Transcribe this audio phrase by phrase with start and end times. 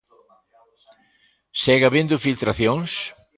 [1.63, 2.91] Segue habendo filtracións?